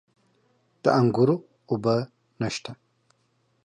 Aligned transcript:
د 0.83 0.85
انګورو 0.99 1.35
اوبه 1.69 1.95
نشته؟ 2.41 2.71